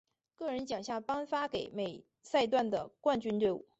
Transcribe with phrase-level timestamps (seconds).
[0.35, 3.67] 个人奖项颁发给每赛段的冠军队伍。